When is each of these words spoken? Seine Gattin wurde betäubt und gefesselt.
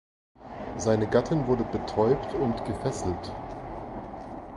Seine 0.77 1.07
Gattin 1.07 1.45
wurde 1.45 1.63
betäubt 1.63 2.33
und 2.33 2.65
gefesselt. 2.65 3.31